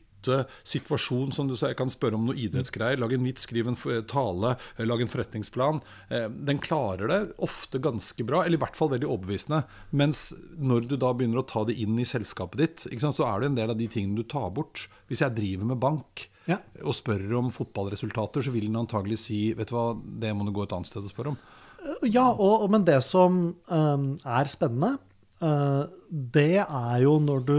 [0.63, 1.67] situasjon, som du sa.
[1.71, 2.99] Jeg kan spørre om noe idrettsgreier.
[3.01, 5.81] Lage en vits, skrive en tale, eh, lage en forretningsplan.
[6.09, 9.63] Eh, den klarer det ofte ganske bra, eller i hvert fall veldig overbevisende.
[9.91, 13.49] Mens når du da begynner å ta det inn i selskapet ditt, så er det
[13.51, 14.87] en del av de tingene du tar bort.
[15.09, 16.57] Hvis jeg driver med bank, Ja.
[16.83, 20.51] og spør om fotballresultater, så vil den antagelig si Vet du hva, det må du
[20.51, 21.37] gå et annet sted og spørre om.
[22.07, 24.95] Ja, og, men det som um, er spennende,
[25.43, 27.57] uh, det er jo når du,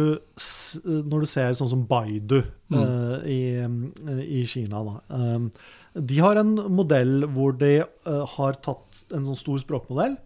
[0.85, 3.81] når du ser sånn som Baidu uh, i, um,
[4.25, 4.83] i Kina.
[4.89, 5.01] Da.
[5.15, 5.49] Um,
[5.95, 10.17] de har en modell hvor de uh, har tatt en sånn stor språkmodell,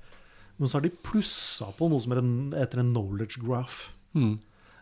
[0.59, 3.89] men så har de plussa på noe som heter en, heter en knowledge graph.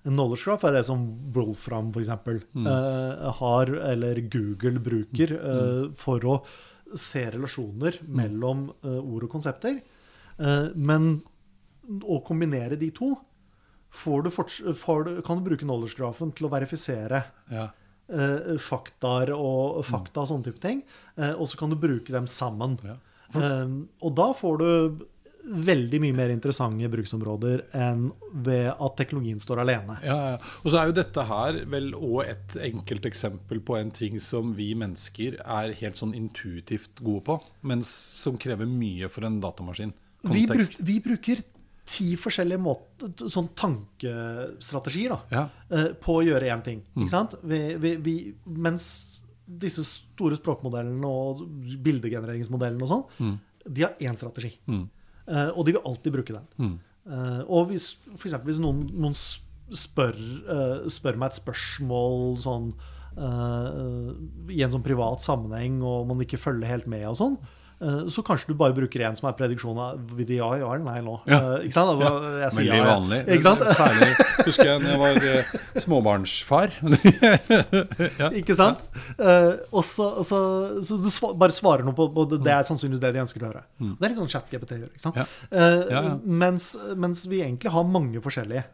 [0.07, 1.03] En knowledge graph er det som
[1.35, 2.13] Wolfram f.eks.
[2.55, 6.39] Uh, har, eller Google bruker, uh, for å
[6.95, 9.81] se relasjoner mellom uh, ord og konsepter.
[10.39, 11.17] Uh, men
[12.03, 13.13] å kombinere de to
[13.97, 17.69] får du du, kan du bruke knowledge-grafen til å verifisere Ja.
[18.13, 20.83] uh, faktaer og fakta og sånne type ting.
[21.17, 22.77] Og så kan du bruke dem sammen.
[22.85, 22.99] Ja.
[23.35, 25.07] Um, og da får du
[25.47, 28.09] veldig mye mer interessante bruksområder enn
[28.45, 29.99] ved at teknologien står alene.
[30.03, 30.39] Ja, ja.
[30.65, 34.55] Og så er jo dette her vel òg et enkelt eksempel på en ting som
[34.59, 39.95] vi mennesker er helt sånn intuitivt gode på, mens som krever mye for en datamaskin.
[40.27, 41.45] Vi, bruk, vi bruker
[41.87, 45.45] ti forskjellige måter, sånn tankestrategier da, Ja.
[45.71, 46.83] eh, på å gjøre én ting.
[46.97, 47.37] Ikke sant?
[47.47, 51.45] Vi, vi, mens disse store språkmodellene og
[51.87, 54.57] bildegenereringsmodellene og sånn, de har én strategi.
[54.69, 54.83] Eh,
[55.57, 56.47] og de vil alltid bruke den.
[57.07, 59.15] Eh, og hvis, for eksempel, hvis noen, noen
[59.75, 62.73] spør, eh, spør meg et spørsmål sånn
[63.19, 67.56] eh, i en sånn privat sammenheng, og man ikke følger helt med og sånn, eh,
[68.09, 70.85] så kanskje du bare bruker en som er prediksjon av vil de ja, ja eller
[70.87, 71.19] nei nå.
[71.29, 71.39] Ja.
[71.59, 71.91] Eh, ikke sant?
[71.93, 73.19] Altså, jeg sier Veldig ja, vanlig.
[73.35, 73.65] Ikke sant?
[73.81, 74.09] Særlig
[74.47, 75.51] husker jeg når jeg var eh,
[75.85, 76.77] småbarnsfar.
[78.23, 78.31] ja.
[78.41, 78.85] Ikke sant?
[79.21, 80.39] Eh, og så, så,
[80.89, 83.51] så du bare svarer noe på, på det, det er sannsynligvis det de ønsker å
[83.51, 83.65] høre.
[83.83, 84.93] Det er litt sånn chat-GPT gjør.
[84.95, 85.21] ikke sant?
[85.21, 85.27] Mm.
[85.27, 85.61] Ja.
[85.61, 86.03] Eh, Ja.
[86.25, 88.65] Mens, mens vi egentlig har mange forskjellige.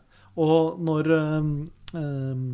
[0.43, 1.51] Og når eh,
[2.01, 2.45] eh,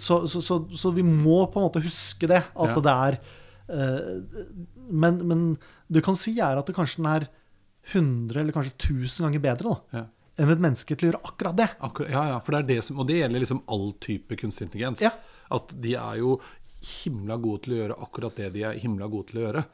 [0.00, 3.36] så, så, så, så vi må på en måte huske det, at det er eh,
[3.70, 5.42] men, men
[5.88, 7.26] du kan si er at det kanskje den er
[7.92, 10.04] 100 eller kanskje 1000 ganger bedre da, Ja.
[10.40, 11.68] enn et menneske til å gjøre akkurat det.
[11.80, 14.68] Akkurat, ja, ja, for det er det som, og det gjelder liksom all type kunstig
[14.68, 15.00] intelligens.
[15.04, 15.12] Ja.
[15.50, 16.36] At de er jo
[17.04, 19.64] himla gode til å gjøre akkurat det de er himla gode til å gjøre.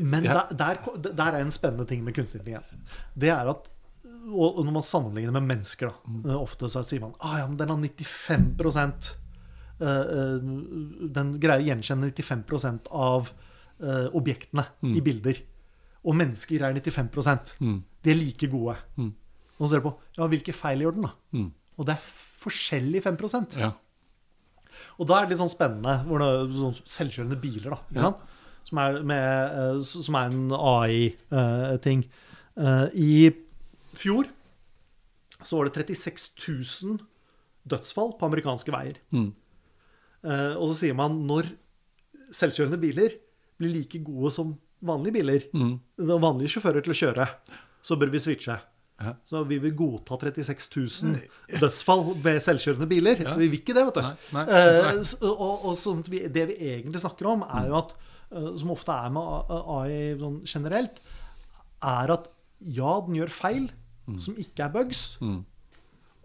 [0.00, 0.80] Men der, der,
[1.12, 2.72] der er en spennende ting med kunstig intelligens.
[3.14, 3.70] Det er at
[4.30, 6.24] og når man sammenligner med mennesker, da, Mm.
[6.28, 9.19] eh, ofte så sier man ah, ja, men den har 95 eh, eh,
[9.80, 13.30] Den greier å gjenkjenne 95 av
[13.80, 14.94] eh, objektene Mm.
[14.96, 15.40] i bilder.
[16.04, 17.78] Og mennesker er 95 mm.
[18.02, 18.76] De er like gode.
[18.96, 19.12] Mm.
[19.58, 21.12] Og så ser du på ja, hvilke feil gjør den, da?
[21.36, 21.50] Mm.
[21.78, 22.04] Og det er
[22.40, 23.72] forskjellig 5 Ja.
[24.98, 27.78] og da er det litt sånn spennende hvor det er sånn selvkjørende biler, da.
[28.00, 28.12] Ja.
[28.64, 32.04] Som, er med, eh, som er en AI-ting.
[32.56, 33.30] Eh, I
[33.96, 34.28] fjor
[35.42, 36.30] så var det 36
[36.84, 36.98] 000
[37.68, 38.96] dødsfall på amerikanske veier.
[39.12, 39.32] Mm.
[40.24, 41.48] Eh, og så sier man når
[42.34, 43.14] selvkjørende biler
[43.60, 45.78] blir like gode som vanlige biler, Mm.
[45.98, 47.28] er vanlige sjåfører til å kjøre,
[47.82, 48.58] så bør vi switche.
[49.00, 49.14] Ja.
[49.24, 53.16] Så vi vil godta 36 000 dødsfall ved selvkjørende biler.
[53.38, 54.00] Vi vil ikke det, vet du.
[54.02, 55.00] Nei, nei, Eh, nei.
[55.02, 57.94] s- og, og sånn vi, det vi egentlig snakker om, er jo at,
[58.32, 61.00] eh, som ofte er med AI sånn generelt,
[61.82, 62.28] er at
[62.60, 63.70] ja, den gjør feil
[64.18, 65.16] som ikke er bugs.
[65.22, 65.44] Mm.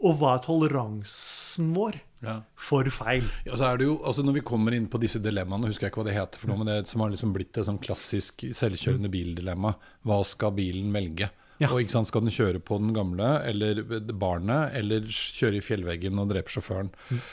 [0.04, 2.36] Og hva er toleransen vår Ja.
[2.58, 3.26] for feil?
[3.46, 5.94] Ja, så er det jo, altså Når vi kommer inn på disse dilemmaene, husker jeg
[5.94, 8.48] ikke hva det heter, for noe, men det som har liksom blitt et sånn klassisk
[8.56, 9.76] selvkjørende bildilemma.
[10.06, 11.30] Hva skal bilen velge?
[11.62, 11.70] Ja.
[11.72, 13.80] Og ikke sant, Skal den kjøre på den gamle eller
[14.12, 16.92] barnet, eller kjøre i fjellveggen og drepe sjåføren?
[17.10, 17.24] Mm.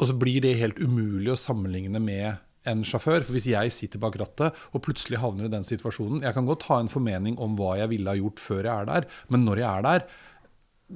[0.00, 3.24] Og så blir det helt umulig å sammenligne med en sjåfør.
[3.26, 6.68] For hvis jeg sitter bak rattet og plutselig havner i den situasjonen Jeg kan godt
[6.70, 9.62] ha en formening om hva jeg ville ha gjort før jeg er der, men når
[9.64, 10.06] jeg er der,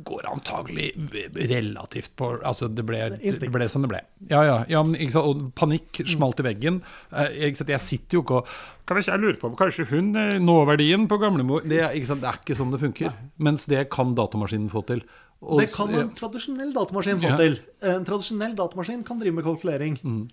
[0.04, 0.90] går antagelig
[1.34, 4.00] relativt på Altså, det ble, det ble som det ble.
[4.30, 4.56] Ja, ja.
[4.68, 4.98] ja men?
[5.20, 6.80] Og panikk smalt i veggen.
[7.12, 7.52] Eh?
[7.52, 8.56] Jeg sitter jo ikke og
[8.86, 11.96] Kan jeg lure på om kanskje hun eh, nåverdien på gamlemor det, det er
[12.38, 13.14] ikke sånn det funker.
[13.42, 15.02] Mens det kan datamaskinen få til.
[15.44, 17.36] Og Det kan en tradisjonell datamaskin få Ja.
[17.36, 17.58] til.
[17.82, 19.98] En tradisjonell datamaskin kan drive med kalkulering.
[20.02, 20.28] Mm.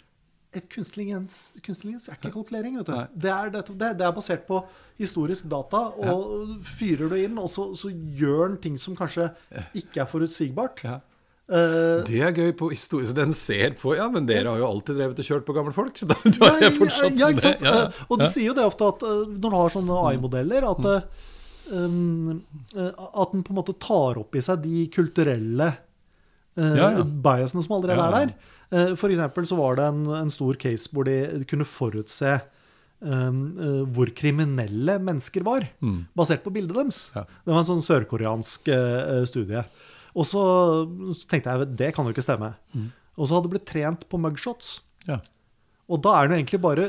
[0.53, 2.77] Et kunstig intelligens er ikke kalkulering.
[2.77, 2.93] vet du.
[3.25, 4.59] Det er, det, det, er basert på
[4.99, 9.31] historisk data, og fyrer du inn, og så, så gjør den ting som kanskje
[9.73, 10.85] ikke er forutsigbart.
[10.85, 10.99] ja.
[11.43, 13.07] Uh, Det er gøy på historie.
[13.09, 15.73] Så den ser på Ja, men dere har jo alltid drevet og kjørt på gamle
[15.75, 17.65] folk, så da, da ja, jeg fortsatt ja, ikke sant?
[17.67, 17.81] Ja, ja.
[17.89, 20.87] Eh, Og du sier jo det ofte at uh, når du har sånne AI-modeller, at,
[21.75, 22.39] um,
[22.79, 25.73] at den på en måte tar opp i seg de kulturelle
[26.55, 27.03] Ja, ja.
[27.03, 28.23] biasene som allerede Ja, ja.
[28.23, 28.51] er der.
[28.73, 32.33] Eh, For eksempel så var det en, en stor case hvor de kunne forutse
[33.03, 33.39] um,
[33.93, 36.05] hvor kriminelle mennesker var, Mm.
[36.17, 37.03] basert på bildet deres.
[37.15, 37.25] Ja.
[37.45, 39.63] Det var en sånn sørkoreansk uh, studie.
[40.15, 40.41] Og så
[41.29, 42.53] tenkte jeg det kan jo ikke stemme.
[42.73, 42.89] Mm.
[43.17, 44.79] Og så hadde det blitt trent på mugshots.
[45.07, 45.19] Ja.
[45.91, 46.85] Og da er han egentlig bare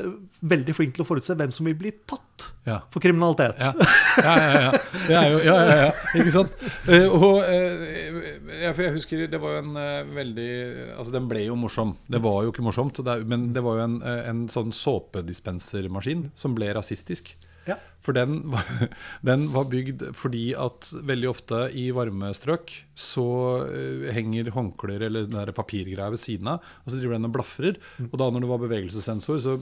[0.47, 2.77] veldig flink til å forutse hvem som vil bli tatt Ja.
[2.95, 3.59] for kriminalitet.
[3.61, 4.69] Ja, ja,
[5.11, 5.23] ja.
[5.33, 5.89] jo, ja, ja.
[6.15, 6.55] Ikke sant?
[6.87, 8.29] Eh, og eh,
[8.63, 10.49] jeg, husker det var jo en eh, veldig
[10.95, 11.97] Altså, den ble jo morsom.
[12.11, 13.99] Det var jo ikke morsomt, men det var jo en,
[14.31, 17.35] en sånn såpedispensermaskin som ble rasistisk.
[17.69, 17.79] Ja.
[18.05, 18.67] For den var,
[19.29, 23.27] den var bygd fordi at veldig ofte i varme strøk så
[23.65, 27.81] eh, henger håndklær eller den papirgreia ved siden av, og så driver den og blafrer.
[28.11, 29.57] Og da når det var bevegelsessensor, så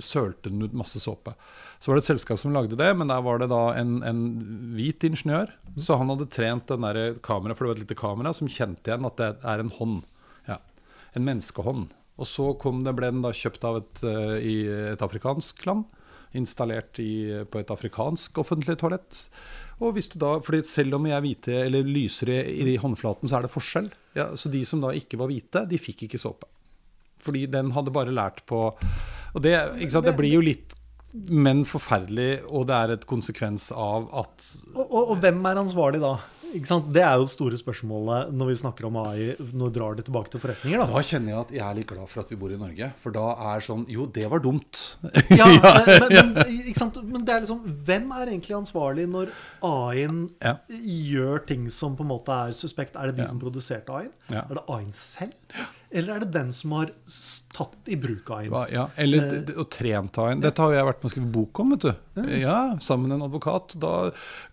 [0.00, 1.34] sølte den ut masse såpe.
[1.78, 4.22] Så var det et selskap som lagde det, men der var det da en, en
[4.76, 5.52] hvit ingeniør.
[5.76, 8.88] Så han hadde trent den der kameraet, for det var et lite kamera, som kjente
[8.88, 9.98] igjen at det er en hånd.
[10.48, 10.62] Ja,
[11.12, 11.90] En menneskehånd.
[12.20, 14.56] Og så kom det, ble den da kjøpt av et, eh, i
[14.92, 15.88] et afrikansk land
[16.38, 19.26] installert i, på et afrikansk offentlig toalett.
[19.82, 23.38] Og hvis du da, fordi Selv om vi er hvite eller lysere i, håndflaten, så
[23.38, 23.88] er det forskjell.
[24.16, 26.48] Ja, så de som da ikke var hvite, de fikk ikke såpe.
[27.22, 28.64] Fordi den hadde bare lært på
[29.32, 29.54] Og det,
[29.90, 30.74] sant, det blir jo litt
[31.12, 36.00] men forferdelig, og det er et konsekvens av at Og, og, og hvem er ansvarlig
[36.00, 36.14] da?
[36.52, 40.30] Det er jo det store spørsmålet når vi snakker om AI, vi drar det tilbake
[40.34, 40.82] til forretninger.
[40.82, 40.86] da.
[40.92, 42.90] Da kjenner jeg at jeg er litt glad for at vi bor i Norge.
[43.02, 44.82] For da er sånn Jo, det var dumt.
[45.32, 49.32] Ja, men, men, men det er liksom, hvem er egentlig ansvarlig når
[49.64, 50.56] AI-en Ja.
[50.68, 52.96] gjør ting som på en måte er suspekt?
[52.96, 53.30] Er det de Ja.
[53.32, 54.12] som produserte AI-en?
[54.30, 54.44] Ja.
[54.48, 55.32] Er det AI-en selv?
[55.92, 56.90] Eller er det den som har
[57.52, 58.54] tatt i bruk av en?
[58.72, 60.40] Ja, eller d- og trent av en.
[60.40, 62.22] Dette har jo jeg vært med å skrive bok om, vet du.
[62.40, 63.76] Ja, sammen med en advokat.
[63.82, 63.92] Da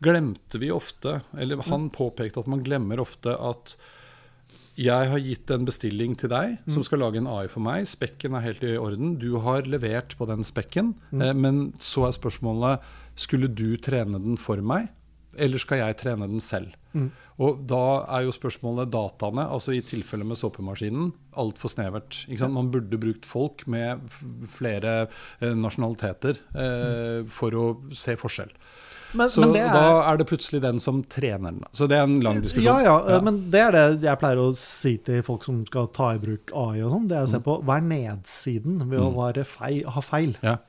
[0.04, 3.78] glemte vi ofte, eller han påpekte at man glemmer ofte at
[4.80, 7.84] jeg har gitt en bestilling til deg som skal lage en AI for meg.
[7.89, 9.17] Spekken er helt i orden.
[9.19, 10.93] Du har levert på den spekken.
[11.12, 12.86] Eh, men så er spørsmålet
[13.19, 14.88] skulle du trene den for meg,
[15.39, 16.75] eller skal jeg trene den selv?
[17.39, 17.84] Og da
[18.17, 22.25] er jo spørsmålet dataene, altså i tilfelle med såpemaskinen, altfor snevert.
[22.41, 24.04] Man burde brukt folk med
[24.52, 25.06] flere
[25.39, 28.52] eh, nasjonaliteter eh, for å se forskjell.
[29.12, 31.63] Men, Så men er, da er, det plutselig den som trener den.
[31.73, 32.67] Så det er en lang diskusjon.
[32.86, 36.12] ja, ja, men det er det jeg pleier å si til folk som skal ta
[36.13, 37.08] i bruk AI og sånn.
[37.10, 40.36] Det er å se på hva er nedsiden ved å være feil, ha feil.
[40.45, 40.60] Ja.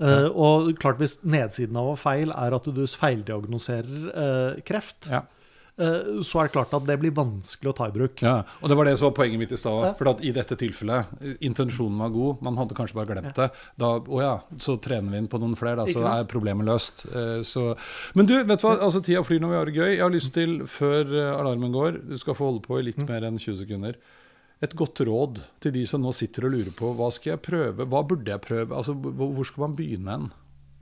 [0.00, 5.20] Eh, og klart hvis nedsiden av å feil er at du feildiagnoserer uh, kreft, Ja.
[5.78, 8.22] uh, så er det klart at det blir vanskelig å ta i bruk.
[8.22, 9.78] Ja, og det var det som var poenget mitt i stad.
[9.86, 9.92] Ja.
[9.98, 11.06] For at i dette tilfellet,
[11.46, 13.48] intensjonen var god, man hadde kanskje bare glemt det.
[13.78, 17.06] Da, å ja, så trener vi inn på noen flere, da, så er problemet løst.
[17.46, 17.76] Så,
[18.14, 19.92] men du, vet du hva, altså tida flyr når vi har det gøy.
[19.94, 23.08] Jeg har lyst til, før alarmen går, du skal få holde på i litt Mm.
[23.10, 23.96] mer enn 20 sekunder.
[24.62, 27.84] Et godt råd til de som nå sitter og lurer på hva skal jeg prøve,
[27.90, 28.70] hva burde jeg prøve?
[28.76, 30.28] Altså, hvor skal man begynne hen?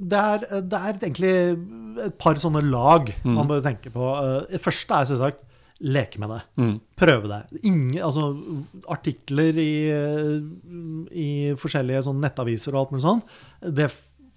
[0.03, 1.33] Det er, det er egentlig
[2.07, 3.35] et par sånne lag Mm.
[3.39, 4.07] man bør tenke på.
[4.23, 5.43] Eh, Det første er selvsagt
[5.83, 6.41] leke med det.
[6.59, 6.81] Mm.
[6.97, 7.41] Prøve det.
[7.65, 8.29] Ingen, altså,
[8.89, 10.41] artikler i, eh,
[11.11, 13.23] i forskjellige sånn nettaviser og alt mulig sånn,
[13.75, 13.91] det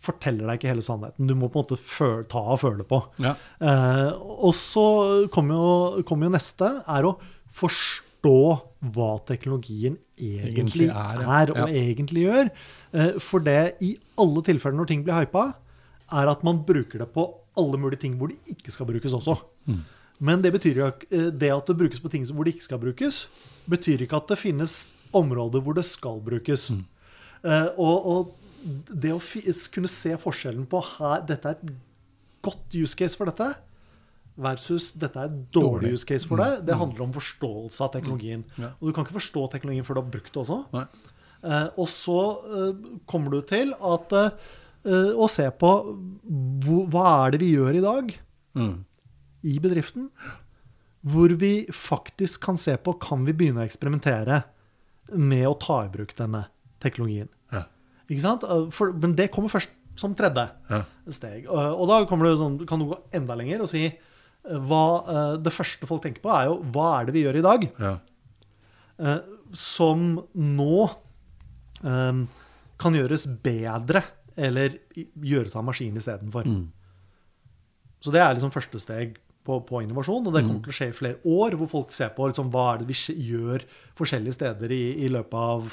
[0.06, 1.28] forteller deg ikke hele sannheten.
[1.28, 3.04] Du må på en måte føle, ta og føle på.
[3.22, 3.36] Ja.
[3.62, 7.16] Eh, og så kommer jo, kom jo neste, er å
[7.54, 8.04] forstå
[8.96, 11.64] hva teknologien egentlig Egentlig er, er, ja.
[11.64, 12.52] og egentlig gjør.
[12.96, 15.50] Eh, for det i alle tilfeller når ting blir hypa,
[16.16, 17.26] er at man bruker det på
[17.60, 19.38] alle mulige ting hvor det ikke skal brukes også.
[19.66, 19.84] Mm.
[20.20, 22.82] Men det betyr jo eh, det at det brukes på ting hvor det ikke skal
[22.82, 23.26] brukes,
[23.70, 26.70] betyr ikke at det finnes områder hvor det skal brukes.
[26.72, 26.86] Mm.
[27.46, 29.22] Eh, og, og det å
[29.74, 31.76] kunne se forskjellen på her, dette er et
[32.46, 33.52] godt use case for dette,
[34.38, 38.44] versus dette er et dårlig use case for deg, det handler om forståelse av teknologien.
[38.60, 38.74] Ja.
[38.82, 40.88] Og du kan ikke forstå teknologien før du har brukt det også.
[41.46, 45.72] Eh, og så eh, kommer du til at eh, å se på
[46.66, 48.16] hvor, hva er det vi gjør i dag
[48.56, 48.86] Mm.
[49.44, 50.06] i bedriften,
[51.04, 54.38] hvor vi faktisk kan se på kan vi begynne å eksperimentere
[55.12, 56.46] med å ta i bruk denne
[56.80, 57.28] teknologien.
[57.52, 57.66] Ja.
[58.08, 58.44] Ikke sant?
[58.48, 59.70] Eh, For, men det kommer først
[60.00, 60.84] som tredje Ja.
[61.10, 61.46] steg.
[61.46, 63.92] Eh, Og da du sånn, kan du gå enda lenger og si
[64.46, 67.46] hva, eh, Det første folk tenker på, er jo hva er det vi gjør i
[67.46, 67.98] dag Ja.
[69.00, 69.20] eh,
[69.56, 70.90] som nå
[71.84, 72.28] um,
[72.82, 74.02] kan gjøres bedre,
[74.36, 74.80] eller
[75.16, 76.44] gjøres av maskin istedenfor.
[76.50, 76.66] Mm.
[78.04, 80.90] Så det er liksom første steg på, på innovasjon, og det kommer til å skje
[80.90, 83.64] i flere år, hvor folk ser på liksom, hva er det vi gjør
[83.96, 85.70] forskjellige steder i, i løpet av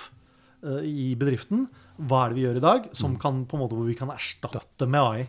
[0.69, 1.67] uh, i bedriften.
[1.97, 4.13] Hva er det vi gjør i dag, som kan, på en måte, hvor vi kan
[4.15, 5.27] erstatte med AI.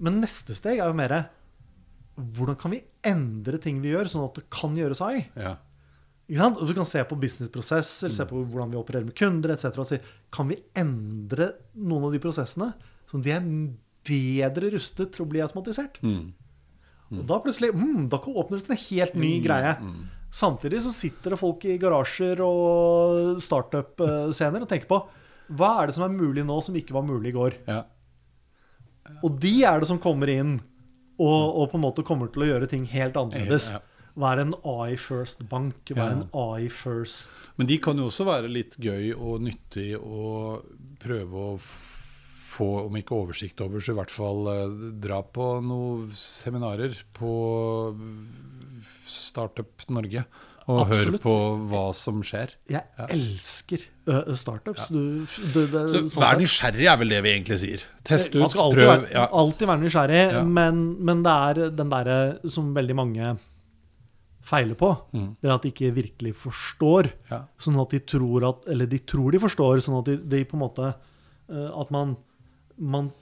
[0.00, 1.14] Men neste steg er jo mer
[2.36, 5.24] hvordan kan vi endre ting vi gjør, sånn at det kan gjøres AI?
[5.38, 5.56] Ja.
[6.30, 9.72] Og du kan se på businessprosesser, se på hvordan vi opererer med kunder etc.
[9.82, 9.98] Og si
[10.30, 12.70] kan vi endre noen av de prosessene
[13.10, 13.48] så de er
[14.06, 15.98] bedre rustet til å bli automatisert?
[16.06, 16.30] Mm.
[17.18, 19.74] Og da plutselig mm, da åpnes det en helt ny greie.
[20.30, 25.00] Samtidig så sitter det folk i garasjer og startup-scener og tenker på
[25.58, 27.56] hva er det som er mulig nå som ikke var mulig i går?
[27.66, 27.80] Ja.
[29.26, 30.60] Og de er det som kommer inn
[31.20, 33.70] og, og på en måte kommer til å gjøre ting helt annerledes.
[34.20, 37.30] Være en AI first-bank, være en AI first
[37.60, 40.58] Men de kan jo også være litt gøy og nyttig å
[41.00, 46.10] prøve å få, om ikke oversikt over, så i hvert fall eh, dra på noen
[46.18, 47.32] seminarer på
[49.06, 50.26] Startup Norge.
[50.70, 51.22] Og Absolutt.
[51.24, 51.34] på
[51.70, 52.52] hva som skjer.
[52.70, 54.88] Jeg elsker ø, startups.
[54.94, 57.84] Du, du, det, Så sånn Vær nysgjerrig er vel det vi egentlig sier.
[58.06, 58.90] Test ut, skal alltid, prøv.
[58.92, 59.24] være, Ja.
[59.42, 60.42] alltid være nysgjerrig, Ja.
[60.44, 63.32] men, men det er den derre som veldig mange
[64.50, 64.90] feiler på.
[65.14, 65.28] Mm.
[65.40, 67.10] Det er at de ikke virkelig forstår.
[67.30, 67.42] Ja.
[67.60, 70.56] Sånn at de tror at Eller de tror de forstår, sånn at de, de på
[70.58, 72.16] en måte eh, At man,
[72.78, 73.12] man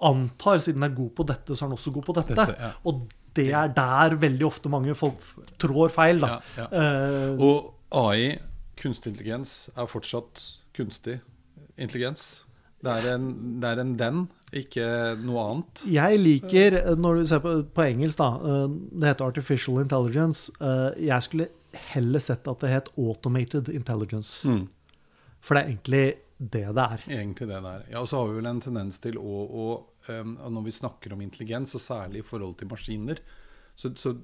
[0.00, 2.34] antar, siden den er god på dette, så er den også god på dette.
[2.38, 2.72] Dette, ja.
[2.86, 5.20] Og det er der veldig ofte mange folk
[5.58, 6.38] trår feil, da.
[6.56, 8.38] Ja, Eh, Og AI,
[8.76, 10.42] kunstig intelligens, er fortsatt
[10.76, 11.20] kunstig
[11.78, 12.44] intelligens.
[12.82, 15.82] Det er en, det er en den, ikke noe annet.
[15.90, 18.68] Jeg liker, eh, når du ser på, på engelsk, da eh,
[19.00, 20.50] Det heter artificial intelligence.
[20.98, 21.48] Jeg skulle
[21.92, 24.46] heller sett at det het automated intelligence.
[24.48, 24.68] Mm.
[25.40, 26.04] For det er egentlig
[26.38, 27.04] det det er.
[27.10, 27.84] Egentlig det der.
[27.90, 29.64] Ja, og så har vi vel en tendens til å, å
[30.08, 33.22] um, Når vi snakker om intelligens, og særlig i forhold til maskiner,
[33.78, 34.14] så, så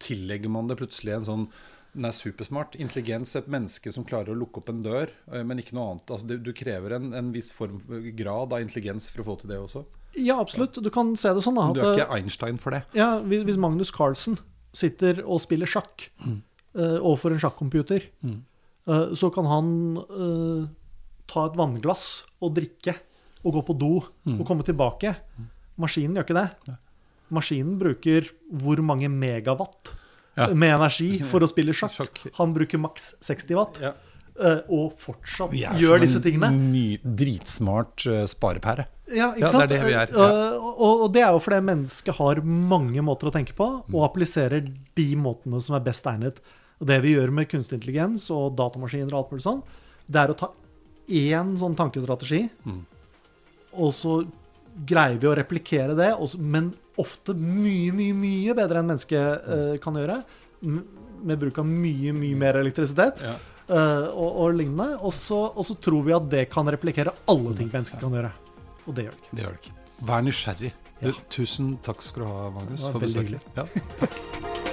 [0.00, 1.46] tillegger man det plutselig en sånn
[1.92, 2.76] den er supersmart.
[2.80, 5.10] Intelligens, et menneske som klarer å lukke opp en dør,
[5.44, 6.12] men ikke noe annet.
[6.14, 7.82] Altså, du, krever en, en viss form,
[8.16, 9.82] grad av intelligens for å få til det også.
[10.16, 10.80] Ja, absolutt.
[10.80, 11.60] Du kan se det sånn.
[11.60, 12.82] Men du er ikke Einstein for det.
[12.96, 14.38] Ja, hvis Magnus Carlsen
[14.76, 18.38] sitter og spiller sjakk eh, overfor en sjakkcomputer, mm.
[18.88, 20.70] uh, så kan han eh,
[21.32, 22.06] ta et vannglass
[22.44, 22.94] og drikke
[23.42, 23.92] og gå på do
[24.36, 25.14] og komme tilbake.
[25.80, 26.76] Maskinen gjør ikke det.
[27.32, 28.28] Maskinen bruker
[28.60, 29.94] hvor mange megawatt
[30.36, 30.46] Ja.
[30.56, 32.22] med energi for å spille sjakk.
[32.38, 33.90] Han bruker maks 60 watt, Ja.
[34.40, 36.72] eh, og fortsatt Vi er gjør som disse en.
[36.72, 38.86] Ny, dritsmart uh, sparepære.
[39.12, 39.68] Ja, ikke Ja, sant?
[39.68, 40.56] det er det vi er, Ja.
[40.58, 43.94] Og, og det er jo fordi mennesket har mange måter å tenke på, Mm.
[43.94, 46.38] og appliserer de måtene som er best egnet.
[46.80, 49.62] Og det vi gjør med kunstig intelligens og datamaskiner og alt mulig sånn,
[50.10, 50.48] det er å ta
[51.08, 52.84] én sånn tankestrategi, Mm.
[53.74, 54.26] og så
[54.86, 59.48] greier vi å replikere det, og så- men ofte mye, mye, mye bedre enn mennesket
[59.48, 60.22] uh, kan gjøre.
[60.62, 63.34] Med bruk av mye, mye mer elektrisitet Ja.
[63.68, 64.98] uh, og, og lignende.
[65.02, 68.32] Og så, og så tror vi at det kan replikere alle ting mennesker kan gjøre.
[68.86, 69.36] Og det gjør det ikke.
[69.36, 70.06] Det gjør det ikke.
[70.06, 70.72] Vær nysgjerrig.
[71.02, 74.62] Du, tusen takk skal du ha, Magnus, Det var veldig besøket.
[74.62, 74.68] Ja.